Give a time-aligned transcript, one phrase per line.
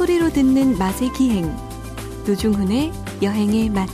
[0.00, 1.54] 소리로 듣는 맛의 기행
[2.26, 3.86] 노중훈의 여행의 맛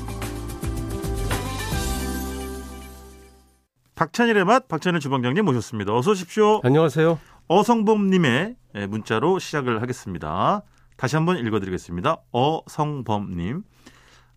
[3.97, 5.93] 박찬일의 맛 박찬일 주방장님 모셨습니다.
[5.93, 6.61] 어서 오십시오.
[6.63, 7.19] 안녕하세요.
[7.49, 8.55] 어성범님의
[8.89, 10.63] 문자로 시작을 하겠습니다.
[10.97, 12.19] 다시 한번 읽어드리겠습니다.
[12.31, 13.65] 어성범님.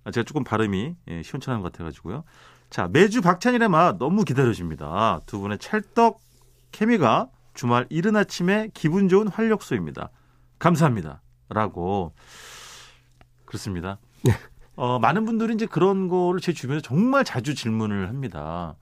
[0.06, 2.24] 아, 제가 조금 발음이 예, 시원찮은 것 같아가지고요.
[2.72, 5.22] 자, 매주 박찬일의 맛 너무 기다려집니다.
[5.28, 6.20] 두 분의 찰떡
[6.72, 10.10] 케미가 주말 이른 아침에 기분 좋은 활력소입니다.
[10.58, 11.22] 감사합니다.
[11.50, 12.14] 라고.
[13.46, 13.98] 그렇습니다.
[14.76, 18.76] 어, 많은 분들이 이제 그런 거를 제 주변에 정말 자주 질문을 합니다.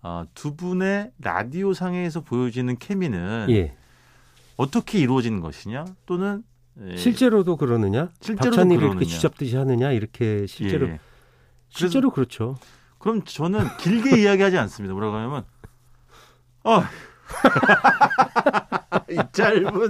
[0.00, 3.76] 아, 두 분의 라디오 상에서 보여지는 케미는 예.
[4.56, 6.44] 어떻게 이루어지는 것이냐 또는
[6.80, 8.10] 예, 실제로도 그러느냐?
[8.20, 9.00] 실제로도 박찬일이 그러느냐.
[9.00, 9.92] 이렇게 쥐잡듯이 하느냐?
[9.92, 10.98] 이렇게 실제로 예.
[11.68, 12.56] 실제로 그렇죠.
[12.98, 14.92] 그럼 저는 길게 이야기하지 않습니다.
[14.94, 15.44] 뭐라고 하냐면
[16.64, 16.82] 어.
[19.10, 19.88] 이 짧은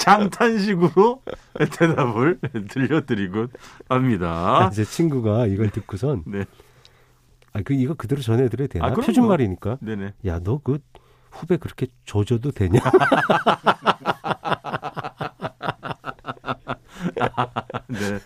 [0.00, 1.22] 장탄식으로
[1.78, 3.48] 대답을 들려드리곤
[3.88, 4.58] 합니다.
[4.66, 6.44] 아, 제 친구가 이걸 듣고선 네.
[7.52, 8.86] 아, 그 이거 그대로 전해드려야 되나?
[8.86, 8.92] 아.
[8.94, 9.78] 표준말이니까.
[9.80, 10.14] 네네.
[10.26, 10.78] 야, 너 그
[11.30, 12.80] 후배 그렇게 조져도 되냐?
[17.88, 18.18] 네.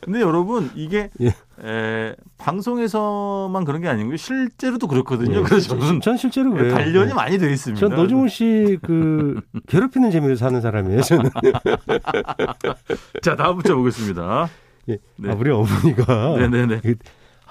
[0.00, 1.28] 근데 여러분 이게 예.
[1.62, 4.16] 에, 방송에서만 그런 게 아니고요.
[4.16, 5.38] 실제로도 그렇거든요.
[5.38, 6.72] 예, 그래서 저는 전 실제로 그래요.
[6.74, 7.14] 단련이 네.
[7.14, 7.80] 많이 돼 있습니다.
[7.86, 11.02] 전 노중훈 씨 그 괴롭히는 재미로 사는 사람이에요.
[11.02, 11.30] 저는.
[13.22, 14.48] 자 다음 문자 보겠습니다.
[14.88, 14.98] 예.
[15.16, 15.30] 네.
[15.30, 16.80] 아, 우리 어머니가 네네네.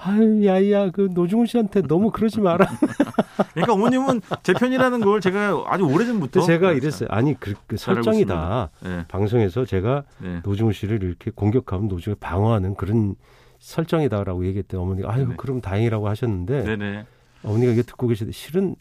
[0.02, 2.66] 아유, 야야, 그 노중훈 씨한테 너무 그러지 마라.
[3.52, 7.08] 그러니까 어머님은 제 편이라는 걸 제가 아주 오래전부터 제가 이랬어요.
[7.10, 8.70] 아니, 그, 그 설정이다.
[8.82, 10.40] 네, 방송에서 제가 네.
[10.42, 13.14] 노중훈 씨를 이렇게 공격하면 노중을 방어하는 그런
[13.58, 15.34] 설정이다라고 얘기했더니 어머니가 아유 네.
[15.36, 17.04] 그럼 다행이라고 하셨는데 네네.
[17.44, 18.74] 어머니가 이게 듣고 계시는데 실은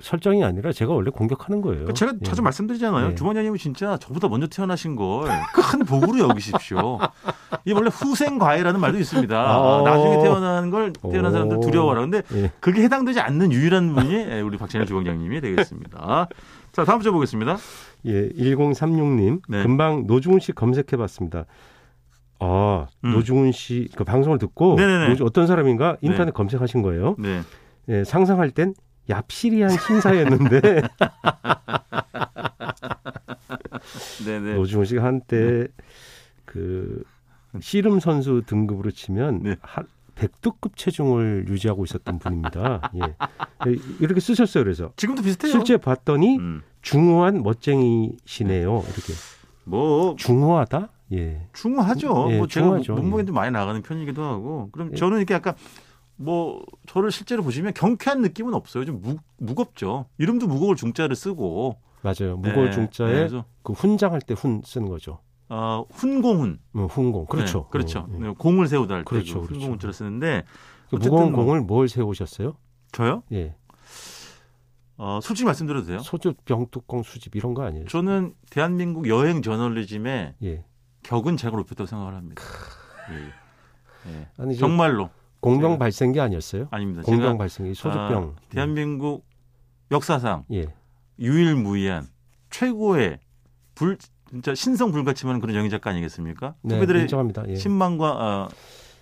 [0.00, 1.92] 설정이 아니라 제가 원래 공격하는 거예요.
[1.92, 2.24] 제가 예.
[2.24, 3.08] 자주 말씀드리잖아요.
[3.10, 3.14] 네.
[3.14, 6.98] 주머니님은 진짜 저보다 먼저 태어나신 걸 큰 복으로 여기십시오.
[7.64, 9.36] 이게 원래 후생 과외라는 말도 있습니다.
[9.38, 9.82] 아.
[9.84, 11.60] 나중에 태어난 걸 태어난 사람들 오.
[11.60, 12.00] 두려워하라.
[12.02, 12.50] 근데 예.
[12.60, 16.28] 그게 해당되지 않는 유일한 분이 예, 우리 박찬일 주방장님이 되겠습니다.
[16.72, 17.56] 자 다음 문제 보겠습니다.
[18.06, 19.62] 예, 1036님 네.
[19.62, 21.44] 금방 노중훈 씨 검색해 봤습니다.
[22.40, 23.12] 아 음.
[23.12, 25.16] 노중훈 씨 그 방송을 듣고 네네네.
[25.22, 27.14] 어떤 사람인가 인터넷 검색하신 거예요.
[27.18, 27.42] 네.
[27.88, 28.74] 예, 상상할 땐
[29.08, 30.60] 얍실이한 신사였는데
[34.24, 34.54] 네네.
[34.54, 35.66] 노중훈 씨가 한때
[36.44, 37.02] 그
[37.60, 39.56] 씨름 선수 등급으로 치면 네.
[39.62, 42.92] 한 백두급 체중을 유지하고 있었던 분입니다.
[42.96, 43.00] 예.
[43.70, 44.62] 예, 이렇게 쓰셨어요.
[44.62, 45.50] 그래서 지금도 비슷해요.
[45.52, 46.62] 실제 봤더니 음.
[46.82, 48.84] 중후한 멋쟁이시네요.
[48.84, 49.12] 이렇게
[49.64, 50.88] 뭐 중후하다?
[51.12, 51.46] 예.
[51.52, 52.28] 중후하죠.
[52.30, 52.94] 예, 뭐 제가 중후하죠.
[52.94, 53.26] 몸무게 예.
[53.26, 54.68] 좀 많이 나가는 편이기도 하고.
[54.72, 54.96] 그럼 예.
[54.96, 55.54] 저는 이렇게 약간
[56.16, 58.84] 뭐 저를 실제로 보시면 경쾌한 느낌은 없어요.
[58.84, 60.06] 좀 무, 무겁죠.
[60.18, 61.78] 이름도 무거울 중자를 쓰고.
[62.02, 62.36] 맞아요.
[62.36, 65.18] 무거울 네, 중자에 네, 그 훈장할 때 훈 쓰는 거죠.
[65.48, 66.58] 어, 훈공훈.
[66.76, 67.26] 음, 훈공.
[67.26, 67.60] 그렇죠.
[67.60, 68.06] 네, 그렇죠.
[68.08, 68.20] 음, 음.
[68.22, 69.54] 네, 공을 세우다 할때 그렇죠, 그 그렇죠.
[69.60, 70.44] 훈공훈자를 쓰는데
[70.90, 72.56] 그 무거운 뭐- 공을 뭘 세우셨어요?
[72.92, 73.22] 저요?
[73.32, 73.54] 예.
[74.96, 75.98] 어, 솔직히 말씀드려도 돼요?
[76.00, 77.86] 소주 병뚜껑 수집 이런 거 아니에요?
[77.86, 80.64] 저는 대한민국 여행 저널리즘의 예.
[81.02, 82.42] 격은 제가 높였다고 생각을 합니다.
[83.10, 84.10] 예.
[84.12, 84.28] 예.
[84.38, 85.10] 아니 저 정말로
[85.42, 86.68] 공병 제가- 발생기 아니었어요?
[86.70, 87.02] 아닙니다.
[87.02, 88.34] 공병 발생기 소주병.
[88.36, 89.24] 아, 대한민국
[89.90, 90.68] 역사상 예.
[91.18, 92.06] 유일무이한
[92.50, 93.18] 최고의
[93.74, 93.98] 불
[94.30, 96.54] 진짜 신성 불가침하는 그런 여행 작가 아니겠습니까?
[96.62, 97.44] 네, 후배들의 인정합니다.
[97.48, 97.56] 예.
[97.56, 98.48] 신망과 어,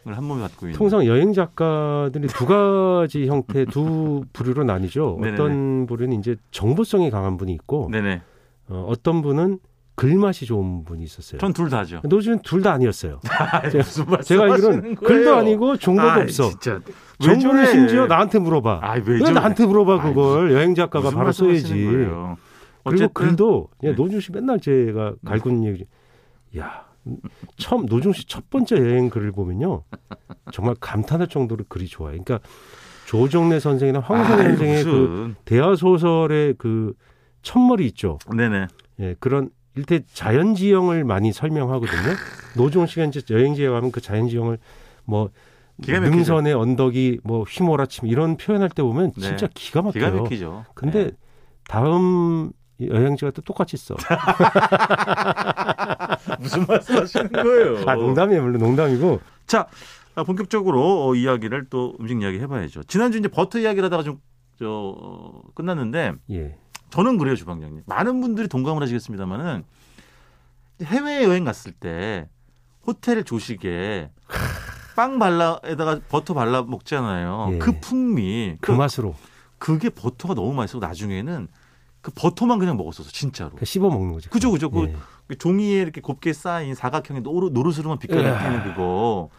[0.07, 5.21] 한 몸에 갖고 있는 통상 여행 작가들이 두 가지 형태, 두 부류로 나뉘죠.
[5.23, 8.23] 어떤 부류는 이제 정보성이 강한 분이 있고, 네네.
[8.71, 9.59] 어, 어떤 분은
[10.01, 11.39] 글맛이 좋은 분이 있었어요.
[11.39, 12.01] 전 둘 다죠.
[12.05, 13.21] 노주는 둘 다 아니었어요.
[13.29, 14.95] 아이, 무슨 제가 알기로는 거예요?
[14.97, 16.49] 글도 아니고 정보도 아이, 없어.
[16.51, 16.81] 진짜.
[17.21, 17.67] 저래?
[17.67, 18.81] 심지어 나한테 물어봐.
[18.83, 19.19] 아이, 왜?
[19.31, 21.85] 나한테 물어봐 아이, 그걸 여행 작가가 바로 써야지.
[21.85, 22.39] 거예요?
[22.85, 23.93] 그리고 글도 야, 네.
[23.95, 25.85] 노중 씨 맨날 제가 갈군 얘기.
[26.59, 26.87] 야
[27.59, 29.83] 처음 노중 씨 첫 번째 여행 글을 보면요
[30.53, 32.13] 정말 감탄할 정도로 글이 좋아요.
[32.13, 32.41] 그러니까
[33.07, 35.35] 조정래 선생이나 아이, 선생의 그 무슨.
[35.45, 36.95] 대화 소설의 그
[37.43, 38.19] 첫머리 있죠.
[38.35, 38.67] 네네.
[39.01, 42.17] 예, 그런 일대 자연지형을 많이 설명하거든요.
[42.57, 44.59] 노종 씨가 이제 여행지에 가면 그 자연지형을
[45.05, 45.31] 뭐.
[45.83, 49.23] 능선의 언덕이 뭐 휘몰아침 이런 표현할 때 보면 네.
[49.23, 50.11] 진짜 기가 막혀요.
[50.11, 50.67] 기가 막히죠.
[50.75, 51.11] 근데 네.
[51.69, 53.97] 다음 여행지가 또 똑같이 써.
[56.39, 57.85] 무슨 말씀하시는 거예요?
[57.87, 59.21] 아 농담이에요, 물론 농담이고.
[59.47, 59.67] 자,
[60.15, 62.83] 아, 본격적으로 어, 이야기를 또 음식 이야기 해봐야죠.
[62.85, 64.21] 지난주 이제 버터 이야기를 하다가 좀,
[64.61, 66.55] 저, 어, 끝났는데, 예,
[66.91, 67.85] 저는 그래요, 주방장님.
[67.87, 69.65] 많은 분들이 동감을 하시겠습니다만은,
[70.83, 72.29] 해외 여행 갔을 때,
[72.87, 74.11] 호텔 조식에,
[74.97, 77.53] 빵 발라에다가 버터 발라 먹잖아요.
[77.55, 77.59] 예.
[77.59, 79.15] 그 풍미, 그 그, 맛으로.
[79.59, 81.49] 그게 버터가 너무 맛있고 나중에는
[82.03, 83.53] 그 버터만 그냥 먹었었어 진짜로.
[83.63, 84.29] 씹어 먹는 거죠.
[84.31, 84.71] 그죠, 그죠.
[84.71, 84.97] 그 예.
[85.27, 88.43] 그 종이에 이렇게 곱게 쌓인 사각형의 노루, 노릇으로만 빛깔이 으아.
[88.43, 89.31] 띄는 그거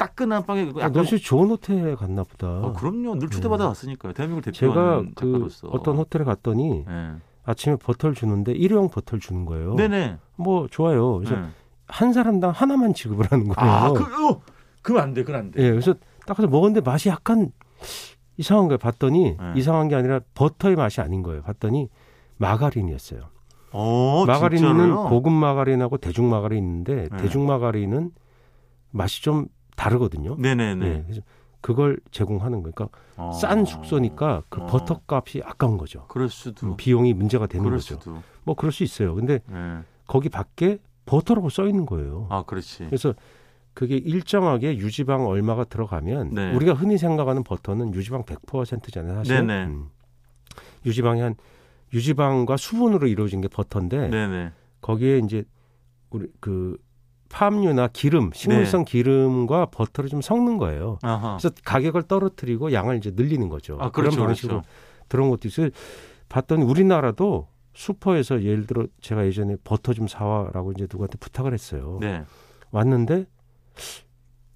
[0.00, 2.46] 따끈한 빵에 그거 아, 약간 너시 좋은 호텔에 갔나 보다.
[2.48, 7.12] 아, 그럼요 늘 초대받아 왔으니까요 대한민국을 제가 대표하는 그 작가로서 어떤 호텔에 갔더니 예.
[7.44, 9.74] 아침에 버터를 주는데 일회용 버터를 주는 거예요.
[9.74, 11.18] 네네 뭐 좋아요.
[11.18, 11.42] 그래서 예.
[11.86, 13.70] 한 사람당 하나만 지급을 하는 거예요.
[13.70, 14.40] 아 그 어,
[14.80, 15.94] 그럼 안돼 그럼 안돼 예, 그래서
[16.26, 17.52] 딱 가서 먹었는데 맛이 약간
[18.38, 18.78] 이상한 거예요.
[18.78, 19.52] 봤더니 네.
[19.56, 21.42] 이상한 게 아니라 버터의 맛이 아닌 거예요.
[21.42, 21.88] 봤더니
[22.38, 23.20] 마가린이었어요.
[23.72, 25.08] 어 마가린은 진짜로요?
[25.10, 27.16] 고급 마가린하고 대중 마가린 있는데 네.
[27.18, 28.12] 대중 마가린은
[28.92, 29.46] 맛이 좀
[29.80, 30.36] 다르거든요.
[30.38, 31.22] 네네네 예, 그래서
[31.62, 33.32] 그걸 제공하는 거니까 어.
[33.32, 34.66] 싼 숙소니까 그 어.
[34.66, 36.04] 버터 값이 아까운 거죠.
[36.08, 37.94] 그럴 수도 음, 비용이 문제가 되는 거죠.
[37.94, 39.14] 수도 뭐 그럴 수 있어요.
[39.14, 39.78] 근데 예.
[40.06, 42.26] 거기 밖에 버터라고 써 있는 거예요.
[42.28, 43.14] 아 그렇지 그래서
[43.72, 46.54] 그게 일정하게 유지방 얼마가 들어가면 네.
[46.54, 49.46] 우리가 흔히 생각하는 버터는 유지방 100%잖아요, 사실.
[49.46, 49.64] 네네.
[49.64, 49.88] 음.
[50.84, 51.36] 유지방이 한
[51.94, 54.52] 유지방과 수분으로 이루어진 게 버터인데 네네
[54.82, 55.44] 거기에 이제
[56.10, 56.76] 우리 그
[57.30, 58.92] 팜유나 기름, 식물성 네.
[58.92, 60.98] 기름과 버터를 좀 섞는 거예요.
[61.02, 63.78] 아하 그래서 가격을 떨어뜨리고 양을 이제 늘리는 거죠.
[63.80, 64.68] 아 그렇죠 그런 방식으로 그렇죠
[65.08, 65.70] 들어온 것도 있어요.
[66.28, 71.98] 봤더니 우리나라도 슈퍼에서 예를 들어 제가 예전에 버터 좀 사와라고 이제 누구한테 부탁을 했어요.
[72.00, 72.24] 네
[72.72, 73.26] 왔는데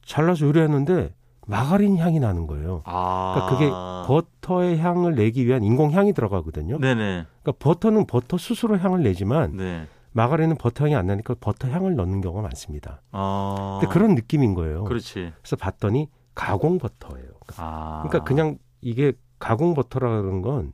[0.05, 1.15] 잘라서 요리했는데
[1.47, 2.83] 마가린 향이 나는 거예요.
[2.85, 3.71] 아 그러니까 그게
[4.09, 6.79] 버터의 향을 내기 위한 인공 향이 들어가거든요.
[6.79, 11.95] 네네 그러니까 버터는 버터 스스로 향을 내지만 네 마가린은 버터 향이 안 나니까 버터 향을
[11.97, 13.03] 넣는 경우가 많습니다.
[13.13, 14.85] 어 근데 그런 느낌인 거예요.
[14.85, 17.29] 그렇지 그래서 봤더니 가공 버터예요.
[17.59, 20.73] 아 그러니까 그냥 이게 가공 버터라는 건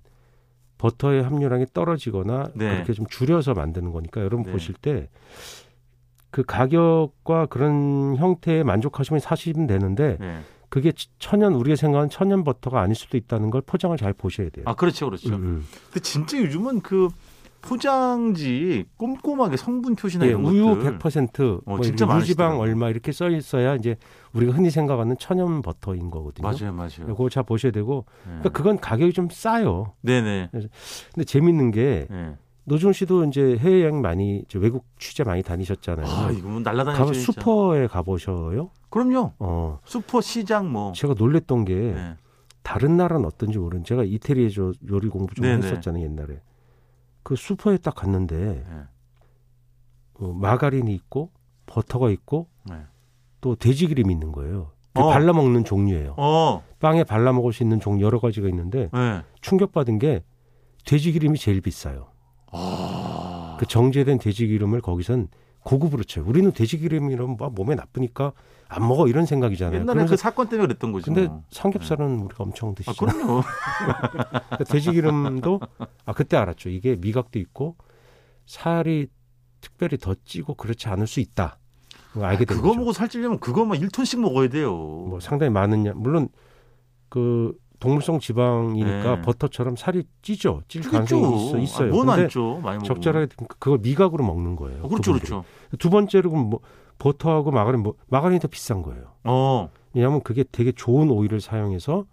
[0.79, 2.69] 버터의 함유량이 떨어지거나 네.
[2.75, 4.53] 그렇게 좀 줄여서 만드는 거니까 여러분 네.
[4.53, 5.09] 보실 때
[6.31, 10.41] 그 가격과 그런 형태에 만족하시면 사시면 되는데 네.
[10.69, 14.65] 그게 천연 우리가 생각하는 천연 버터가 아닐 수도 있다는 걸 포장을 잘 보셔야 돼요.
[14.69, 15.67] 아 그렇죠 그렇죠 음, 음.
[15.87, 17.09] 근데 진짜 요즘은 그
[17.61, 22.61] 포장지 꼼꼼하게 성분 표시나 예, 이런 우유 것들 100% 어, 뭐 진짜 유지방 많으시더라고요.
[22.61, 23.97] 얼마 이렇게 써 있어야 이제
[24.33, 26.49] 우리가 흔히 생각하는 천연 버터인 거거든요.
[26.49, 28.31] 맞아요 맞아요 그거 잘 보셔야 되고 네.
[28.41, 29.93] 그러니까 그건 가격이 좀 싸요.
[30.03, 32.37] 네네 근데 재밌는 게 네.
[32.65, 36.07] 노중 씨도 이제 해외 여행 많이 외국 취재 많이 다니셨잖아요.
[36.07, 37.15] 아 이거 뭐 날라다니죠.
[37.15, 38.71] 슈퍼에 가보셔요?
[38.91, 42.15] 그럼요 어, 슈퍼 시장 뭐 제가 놀랬던 게 네.
[42.63, 45.67] 다른 나라는 어떤지 모르는 제가 이태리에 저 요리 공부 좀 네네.
[45.67, 46.41] 했었잖아요 옛날에.
[47.23, 48.37] 그 슈퍼에 딱 갔는데
[48.69, 48.83] 네.
[50.15, 51.31] 어, 마가린이 있고
[51.67, 52.77] 버터가 있고 네.
[53.41, 54.73] 또 돼지 기름이 있는 거예요.
[54.93, 55.09] 그 어.
[55.11, 56.15] 발라 먹는 종류예요.
[56.17, 59.23] 어 빵에 발라 먹을 수 있는 종 여러 가지가 있는데 네.
[59.41, 60.25] 충격받은 게
[60.85, 62.09] 돼지 기름이 제일 비싸요.
[62.53, 63.31] 아
[63.61, 65.29] 그 정제된 돼지 기름을 거기선
[65.65, 66.25] 고급으로 쳐요.
[66.27, 68.33] 우리는 돼지 기름이라면 뭐 몸에 나쁘니까
[68.73, 69.81] 안 먹어 이런 생각이잖아요.
[69.81, 71.43] 옛날에 그 사건 때문에 그랬던 거지 근데 뭐.
[71.51, 73.05] 삼겹살은 우리가 엄청 아 드시죠.
[73.05, 73.43] 그럼요
[74.47, 75.61] 그러니까 돼지 기름도
[76.07, 76.69] 아 그때 알았죠.
[76.69, 77.77] 이게 미각도 있고
[78.47, 79.09] 살이
[79.61, 81.59] 특별히 더 찌고 그렇지 않을 수 있다.
[82.13, 82.79] 그거 알게 된 그거 거죠.
[82.79, 86.29] 먹고 살찌려면 그거만 1톤씩 먹어야 돼요 뭐 상당히 많은 양 물론
[87.09, 89.23] 그 동물성 지방이니까 네.
[89.23, 90.63] 버터처럼 살이 찌죠.
[90.69, 90.83] 찔.
[90.83, 91.89] 가능성이 있어, 있어요.
[91.89, 93.27] 아, 뭔안 근데 쪄 많이 먹으면 적절하게
[93.59, 94.85] 그걸 미각으로 먹는 거예요.
[94.85, 95.29] 어, 그렇죠 그분들이.
[95.31, 95.45] 그렇죠
[95.79, 96.61] 두 번째로 그럼 뭐
[97.01, 99.15] 버터하고 마가린 뭐 마가린이 더 비싼 거예요.
[99.25, 102.05] 어 왜냐하면 그게 되게 좋은 오일을 사용해서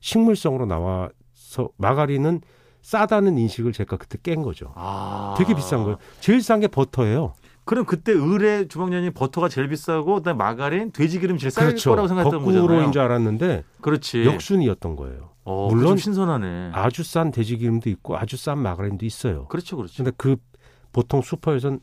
[0.00, 2.42] 식물성으로 나와서 마가린은
[2.82, 4.72] 싸다는 인식을 제가 그때 깬 거죠.
[4.76, 5.34] 아.
[5.38, 5.96] 되게 비싼 거예요.
[6.20, 7.32] 제일 싼 게 버터예요.
[7.64, 12.90] 그럼 그때 의뢰 주방장님 버터가 제일 비싸고 마가린, 돼지기름 제일 쌀 거라고 생각했던 거꾸로인 거잖아요.
[12.92, 14.24] 줄 알았는데 그렇지.
[14.24, 15.30] 역순이었던 거예요.
[15.42, 16.70] 어, 물론 물론 신선하네.
[16.74, 19.46] 아주 싼 돼지기름도 있고 아주 싼 마가린도 있어요.
[19.48, 19.96] 그렇죠, 그렇죠.
[19.96, 20.36] 근데 그
[20.92, 21.80] 보통 슈퍼에선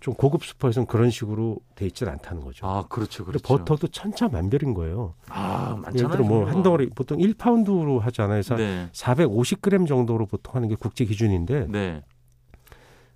[0.00, 2.66] 좀 고급 슈퍼에선 그런 식으로 돼 있질 않다는 거죠.
[2.66, 3.42] 아, 그렇죠, 그렇죠.
[3.42, 5.14] 버터도 천차만별인 거예요.
[5.28, 6.12] 아, 예를 많잖아요.
[6.12, 6.44] 들어 뭐.
[6.48, 8.34] 한 덩어리 보통 1파운드로 하잖아요.
[8.42, 12.04] 그래서 네, 450g 정도로 보통 하는 게 국제 기준인데 네,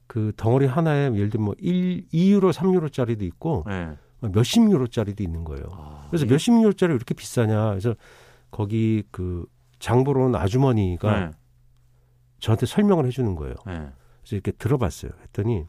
[0.08, 3.96] 그 덩어리 하나에 예를 들면 뭐 1, 2유로, 3유로짜리도 있고 네.
[4.20, 5.64] 몇십 유로짜리도 있는 거예요.
[5.72, 7.70] 아, 그래서 이게- 몇십 유로짜리 왜 이렇게 비싸냐.
[7.70, 7.94] 그래서
[8.50, 9.46] 거기 그
[9.78, 11.30] 장보러 온 아주머니가 네,
[12.40, 13.54] 저한테 설명을 해 주는 거예요.
[13.66, 13.72] 네.
[14.20, 15.12] 그래서 이렇게 들어봤어요.
[15.22, 15.64] 했더니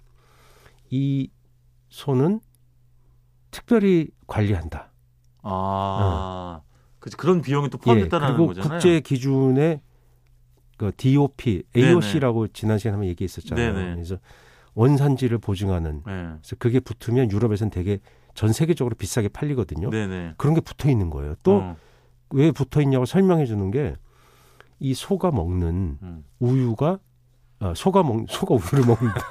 [0.94, 1.30] 이
[1.90, 2.40] 소는
[3.50, 4.92] 특별히 관리한다.
[5.42, 6.62] 아,
[7.00, 8.70] 그치 그런 비용이 또 예, 포함됐다는 그리고 거잖아요.
[8.70, 9.82] 국제 기준의
[10.78, 13.74] 그 DOP, AOC라고 지난 시간에 한번 얘기했었잖아요.
[13.74, 13.94] 네네.
[13.96, 14.18] 그래서
[14.76, 18.00] 원산지를 보증하는 네, 그래서 그게 붙으면 유럽에서는 되게
[18.36, 19.90] 전 세계적으로 비싸게 팔리거든요.
[19.90, 20.34] 네, 네.
[20.38, 21.36] 그런 게 붙어 있는 거예요.
[21.44, 21.76] 또 어,
[22.32, 23.96] 왜 붙어 있냐고 설명해 주는 게
[24.84, 26.26] 이 소가 먹는 음.
[26.40, 27.00] 우유가
[27.63, 29.22] 아, 소가 먹 소가 우유를 먹는다.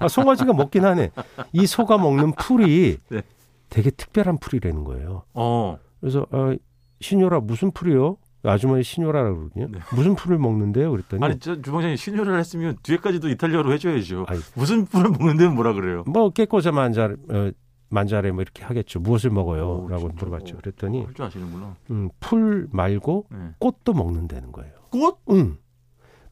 [0.00, 1.10] 아, 송아지가 먹긴 하네.
[1.52, 3.22] 이 소가 먹는 풀이 네.
[3.70, 5.22] 되게 특별한 풀이라는 거예요.
[5.34, 6.54] 어, 그래서 아,
[7.00, 8.16] signora 무슨 풀이요?
[8.42, 9.68] 아주머니 signora라고 그러거든요.
[9.70, 9.78] 네.
[9.94, 10.90] 무슨 풀을 먹는데요?
[10.90, 14.26] 그랬더니 아니 저 주방장님 signora를 했으면 뒤에까지도 이탈리아로 해줘야죠.
[14.28, 16.04] 아이, 무슨 풀을 먹는데 뭐라 그래요?
[16.06, 17.50] 뭐 che cosa mangia 어,
[17.90, 19.00] mangiare 뭐 이렇게 하겠죠.
[19.00, 19.84] 무엇을 먹어요?
[19.84, 20.14] 오, 라고 진짜.
[20.24, 20.54] 물어봤죠.
[20.56, 20.58] 오.
[20.60, 21.76] 그랬더니 할 줄 아시는구나.
[21.90, 23.38] 음, 풀 말고 네.
[23.58, 24.72] 꽃도 먹는다는 거예요.
[24.90, 25.18] 꽃?
[25.30, 25.56] 응.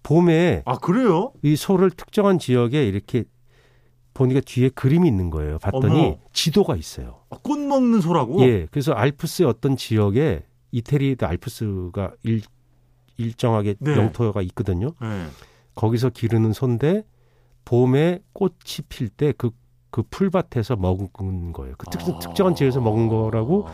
[0.07, 1.33] 봄에 아 그래요?
[1.43, 3.25] 이 소를 특정한 지역에 이렇게
[4.15, 5.59] 보니까 뒤에 그림이 있는 거예요.
[5.59, 6.17] 봤더니 어머.
[6.33, 7.23] 지도가 있어요.
[7.31, 8.41] 아, 꽃 먹는 소라고?
[8.43, 8.67] 예.
[8.71, 12.43] 그래서 알프스의 어떤 지역에 이태리에도 알프스가 일,
[13.19, 13.97] 일정하게 네.
[13.97, 14.93] 영토가 있거든요.
[15.01, 15.27] 네.
[15.75, 17.03] 거기서 기르는 소인데
[17.65, 19.51] 봄에 꽃이 필 때 그
[19.91, 21.75] 그 풀밭에서 먹은 거예요.
[21.79, 22.19] 그 특, 아.
[22.19, 23.67] 특정한 지역에서 먹은 거라고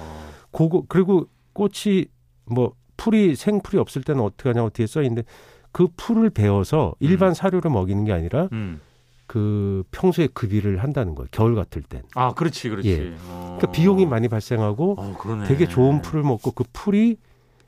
[0.52, 2.04] 그거 그리고 꽃이
[2.44, 5.24] 뭐 풀이 생풀이 없을 때는 어떻게 하냐고 뒤에 써 있는데
[5.72, 8.80] 그 풀을 베어서 일반 사료를 먹이는 게 아니라 음.
[9.26, 11.28] 그 평소에 급이를 한다는 거예요.
[11.30, 12.02] 겨울 같을 땐.
[12.14, 12.90] 아 그렇지 그렇지.
[12.90, 13.14] 예.
[13.28, 13.56] 어.
[13.58, 15.44] 그러니까 비용이 많이 발생하고 어.
[15.46, 17.16] 되게 좋은 풀을 먹고 그 풀이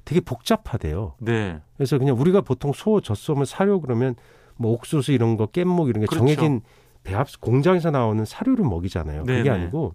[0.05, 1.15] 되게 복잡하대요.
[1.19, 1.61] 네.
[1.77, 4.15] 그래서 그냥 우리가 보통 소 젖소면 사료 그러면
[4.57, 6.19] 뭐 옥수수 이런 거 깻목 이런 게 그렇죠.
[6.19, 6.61] 정해진
[7.03, 9.25] 배합 공장에서 나오는 사료를 먹이잖아요.
[9.25, 9.39] 네네.
[9.39, 9.95] 그게 아니고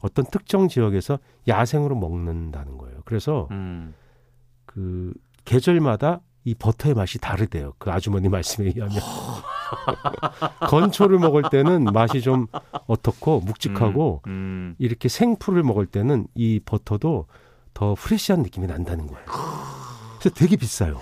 [0.00, 2.98] 어떤 특정 지역에서 야생으로 먹는다는 거예요.
[3.04, 3.94] 그래서 음.
[4.66, 7.72] 그 계절마다 이 버터의 맛이 다르대요.
[7.78, 8.96] 그 아주머니 말씀에 의하면
[10.68, 12.46] 건초를 먹을 때는 맛이 좀
[12.86, 14.30] 어떻고 묵직하고 음.
[14.30, 14.74] 음.
[14.78, 17.26] 이렇게 생풀을 먹을 때는 이 버터도
[17.72, 19.24] 더 프레시한 느낌이 난다는 거예요.
[20.18, 21.00] 그래서 되게 비싸요.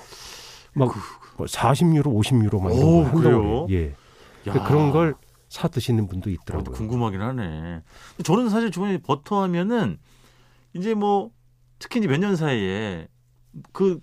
[0.75, 0.93] 막
[1.37, 3.67] 40유로, 50유로 막 이런 오, 거 그래요?
[3.71, 3.87] 예.
[3.89, 3.95] 야.
[4.45, 5.15] 그러니까 그런 걸
[5.53, 6.75] 사 드시는 분도 어, 있더라고요.
[6.75, 7.83] 궁금하긴 하네.
[8.25, 9.99] 저는 사실 주변에 버터 하면은
[10.73, 11.31] 이제 뭐
[11.79, 13.07] 특히 이제 몇 년 사이에
[13.75, 14.01] 그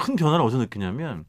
[0.00, 1.24] 큰 변화를 어디서 느끼냐면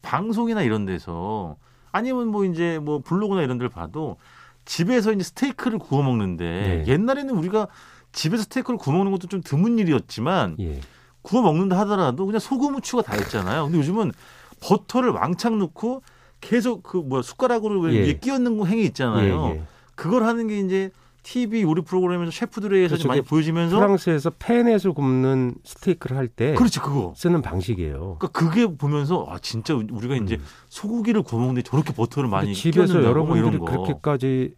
[0.00, 1.56] 방송이나 이런 데서
[1.90, 4.16] 아니면 뭐 이제 뭐 블로그나 이런 데를 봐도
[4.64, 6.92] 집에서 이제 스테이크를 구워 먹는데 네.
[6.92, 7.66] 옛날에는 우리가
[8.12, 10.80] 집에서 스테이크를 구워 먹는 것도 좀 드문 일이었지만 예.
[11.22, 13.64] 구워 먹는다 하더라도 그냥 소금 후추가 다 있잖아요.
[13.64, 14.12] 근데 요즘은
[14.60, 16.02] 버터를 왕창 넣고
[16.40, 18.00] 계속 그 뭐야 숟가락으로 왜 예.
[18.02, 19.46] 위에 끼얹는 거 행위 있잖아요.
[19.46, 19.62] 예, 예.
[19.94, 20.90] 그걸 하는 게 이제
[21.22, 23.02] TV 요리 프로그램에서 셰프들에 의해서 그렇죠.
[23.04, 27.12] 좀 많이 보여지면서 프랑스에서 팬에서 굽는 스테이크를 할 때 그렇지 그거.
[27.16, 28.16] 쓰는 방식이에요.
[28.18, 30.44] 그러니까 그게 보면서 아 진짜 우리가 이제 음.
[30.68, 33.64] 소고기를 구워 먹는데 저렇게 버터를 많이 집에서 뭐 여러분들이 거.
[33.66, 34.54] 그렇게까지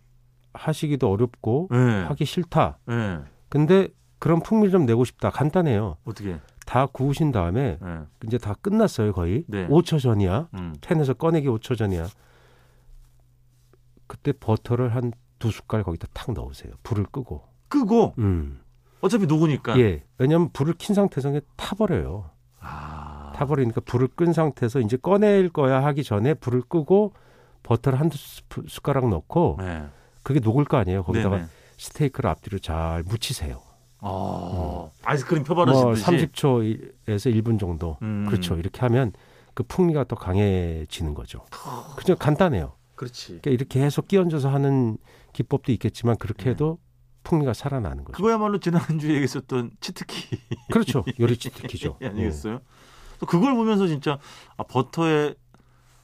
[0.55, 1.77] 하시기도 어렵고 예.
[2.09, 2.79] 하기 싫다.
[2.91, 3.19] 예.
[3.49, 5.31] 근데 그런 풍미를 좀 내고 싶다.
[5.31, 5.97] 간단해요.
[6.05, 6.39] 어떻게?
[6.65, 7.99] 다 구우신 다음에 예.
[8.27, 9.45] 이제 다 끝났어요 거의.
[9.49, 9.67] 네.
[9.69, 10.49] 5초 전이야.
[10.55, 10.75] 음.
[10.81, 12.07] 팬에서 꺼내기 5초 전이야.
[14.07, 15.13] 그때 버터를 한
[15.45, 16.73] 두 숟갈 거기다 탁 넣으세요.
[16.83, 17.43] 불을 끄고.
[17.69, 18.61] 끄고 음.
[19.03, 19.79] 어차피 녹으니까.
[19.79, 20.03] 예.
[20.17, 22.31] 왜냐하면 불을 킨 상태에서 타버려요.
[22.61, 23.33] 아.
[23.37, 27.13] 타버리니까 불을 끈 상태에서 이제 꺼낼 거야 하기 전에 불을 끄고
[27.63, 28.17] 버터를 한두
[28.67, 29.85] 숟가락 넣고 네.
[30.23, 31.03] 그게 녹을 거 아니에요.
[31.03, 31.49] 거기다가 네네.
[31.77, 33.61] 스테이크를 앞뒤로 잘 묻히세요.
[33.99, 34.89] 아.
[35.03, 36.27] 아이스크림 뭐 펴바르시듯이.
[36.27, 37.99] 30초에서 1분 정도.
[38.01, 38.25] 음.
[38.27, 38.57] 그렇죠.
[38.57, 39.13] 이렇게 하면
[39.53, 41.45] 그 풍미가 더 강해지는 거죠.
[41.97, 42.73] 그냥 간단해요.
[42.97, 43.27] 그렇지.
[43.41, 44.97] 그러니까 이렇게 해서 끼얹어서 하는
[45.33, 46.51] 기법도 있겠지만 그렇게 네.
[46.51, 46.79] 해도
[47.25, 48.17] 풍미가 살아나는 거죠.
[48.17, 50.39] 그거야말로 지난주에 얘기했었던 치트키
[50.73, 51.05] 그렇죠.
[51.21, 51.97] 요리 치트키죠.
[52.05, 52.61] 아니겠어요?
[53.19, 54.19] 또 그걸 보면서 진짜
[54.57, 55.35] 아, 버터의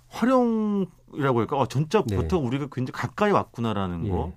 [0.08, 1.60] 활용이라고 할까?
[1.60, 2.16] 아, 진짜 네.
[2.16, 4.10] 버터가 우리가 굉장히 가까이 왔구나라는 예.
[4.10, 4.32] 거.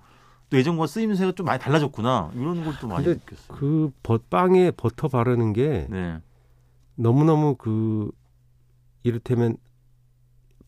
[0.50, 2.32] 또 예전과 쓰임새가 좀 많이 달라졌구나.
[2.36, 3.58] 이런 걸 또 많이 느꼈어요.
[3.58, 6.20] 그 버- 빵에 버터 바르는 게 네.
[6.96, 8.12] 너무너무 그
[9.04, 9.58] 이를테면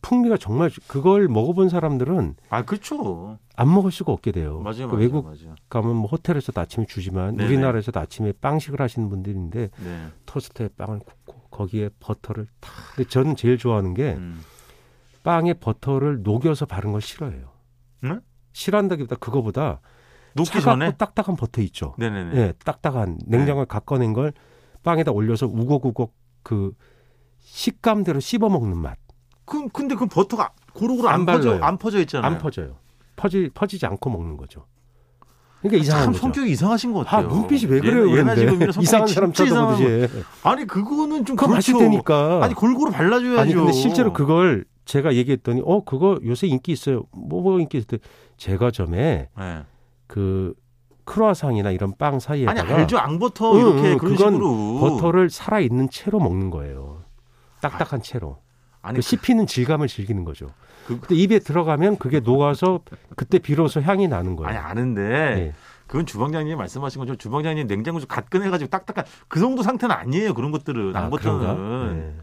[0.02, 3.38] 풍미가 정말 그걸 먹어본 사람들은 아, 그렇죠.
[3.56, 4.60] 안 먹을 수가 없게 돼요.
[4.60, 4.98] 맞아요, 그 맞아요.
[4.98, 5.54] 외국 맞아요.
[5.68, 7.48] 가면 뭐 호텔에서도 아침에 주지만 네네.
[7.48, 10.06] 우리나라에서도 아침에 빵식을 하시는 분들인데 네.
[10.26, 12.72] 토스트에 빵을 굽고 거기에 버터를 탁.
[12.94, 14.40] 근데 저는 제일 좋아하는 게 음.
[15.24, 17.50] 빵에 버터를 녹여서 바른 걸 싫어해요.
[18.02, 18.18] 네?
[18.52, 19.80] 싫어한다기보다 그거보다
[20.34, 21.94] 녹기 차갑고 전에 딱딱한 버터 있죠.
[21.98, 22.36] 네네네.
[22.36, 24.32] 예, 딱딱한 냉장고에 갖꺼낸 걸
[24.82, 26.72] 빵에다 올려서 우걱우걱 그
[27.40, 28.98] 식감대로 씹어 먹는 맛.
[29.46, 31.64] 그 근데 그 버터가 고루고루 안, 안 퍼져 발라요.
[31.64, 32.30] 안 퍼져 있잖아요.
[32.30, 32.76] 안 퍼져요.
[33.16, 34.66] 퍼지 퍼지지 않고 먹는 거죠.
[35.62, 36.20] 그러니까 이상한 참 거죠.
[36.22, 37.28] 성격이 이상하신 것아 같아요.
[37.28, 38.10] 눈빛이 왜 그래요?
[38.10, 38.34] 얘나, 얘나?
[38.34, 39.32] 지금 이런 이상한 사람.
[39.32, 39.38] 거.
[40.42, 41.72] 아니 그거는 좀 그거 그렇죠.
[41.72, 42.44] 맛있다니까.
[42.44, 43.40] 아니 골고루 발라줘야죠.
[43.40, 47.04] 아니 근데 실제로 그걸 제가 얘기했더니 어 그거 요새 인기 있어요.
[47.12, 47.98] 뭐, 뭐 인기 있을 때
[48.36, 49.62] 제과점에 네.
[50.06, 50.54] 그
[51.04, 55.88] 크루아상이나 이런 빵 아니 사이에다가 알죠 앙버터 응, 이렇게 응, 그런 식으로 버터를 살아 있는
[55.88, 57.02] 채로 먹는 거예요.
[57.60, 58.38] 딱딱한 채로.
[58.86, 60.48] 아니 그 씹히는 질감을 즐기는 거죠.
[60.86, 62.80] 그- 근데 입에 들어가면 그게 녹아서
[63.16, 64.48] 그때 비로소 향이 나는 거예요.
[64.48, 65.52] 아니 아는데 예.
[65.86, 70.94] 그건 주방장님이 말씀하신 것처럼 주방장님 냉장고 좀갓 꺼내가지고 딱딱한 그 정도 상태는 아니에요 그런 것들은
[70.96, 71.54] 아, 그런가?
[71.94, 72.14] 네.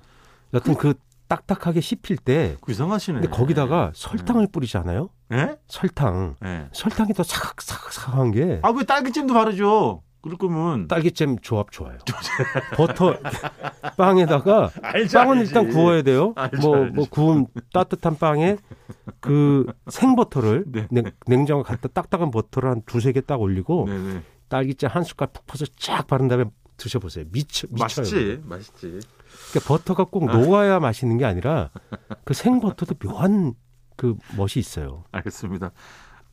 [0.54, 0.94] 여튼 그
[1.28, 3.22] 딱딱하게 씹힐 때 그 이상하시네.
[3.22, 5.10] 근데 거기다가 설탕을 뿌리잖아요.
[5.32, 5.56] 예?
[5.68, 6.36] 설탕.
[6.46, 6.68] 예.
[6.74, 10.02] 설탕이 더 사각사각사각한 게 아 왜 딸기잼도 바르죠?
[10.24, 11.98] 그럴 거면 딸기잼 조합 좋아요.
[12.78, 13.18] 버터
[13.98, 15.50] 빵에다가 알지, 빵은 알지.
[15.50, 16.34] 일단 구워야 돼요.
[16.38, 16.86] 알지, 뭐.
[16.86, 18.58] 뭐 구운 따뜻한 빵에
[19.20, 20.88] 그 생버터를 네.
[20.92, 24.22] 냉, 냉장고 갖다 딱딱한 버터를 한 두세 개 딱 올리고 네네.
[24.50, 26.46] 딸기잼 한 숟갈 푹 퍼서 쫙 바른 다음에
[26.78, 27.26] 드셔보세요.
[27.32, 27.84] 미쳐 미쳐요.
[27.86, 29.00] 맛있지, 맛있지.
[29.52, 31.70] 그러니까 버터가 꼭 녹아야 맛있는 게 아니라
[32.24, 33.54] 그 생버터도 묘한
[33.98, 35.04] 그 멋이 있어요.
[35.12, 35.72] 알겠습니다.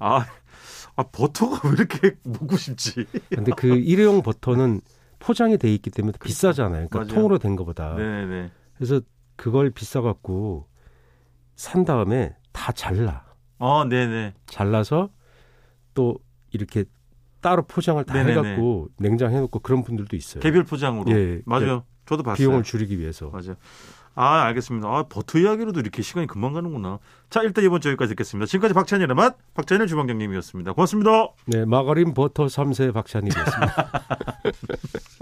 [0.02, 0.24] 아,
[0.96, 3.06] 아 버터가 왜 이렇게 먹고 싶지?
[3.30, 4.80] 근데 그 일회용 버터는
[5.18, 6.88] 포장이 돼 있기 때문에 비싸잖아요.
[6.88, 7.08] 그러니까 맞아요.
[7.08, 7.94] 통으로 된 거보다.
[7.94, 8.50] 네네.
[8.74, 9.00] 그래서
[9.36, 10.68] 그걸 비싸 갖고
[11.54, 13.24] 산 다음에 다 잘라.
[13.58, 14.34] 어, 네네.
[14.46, 15.10] 잘라서
[15.94, 16.18] 또
[16.52, 16.84] 이렇게
[17.40, 18.32] 따로 포장을 다 네네네.
[18.32, 20.40] 해갖고 냉장해 놓고 그런 분들도 있어요.
[20.42, 21.10] 개별 포장으로.
[21.12, 21.84] 예, 맞아요.
[22.06, 22.36] 저도 봤어요.
[22.36, 23.28] 비용을 줄이기 위해서.
[23.30, 23.56] 맞아요.
[24.20, 24.86] 아, 알겠습니다.
[24.86, 26.98] 아, 버터 이야기로도 이렇게 시간이 금방 가는구나.
[27.30, 28.44] 자, 일단 이번 주 여기까지 듣겠습니다.
[28.44, 30.74] 지금까지 박찬일의 맛, 박찬일 주방장님이었습니다.
[30.74, 31.28] 고맙습니다.
[31.46, 33.92] 네, 마가린 버터 3세 박찬일이었습니다.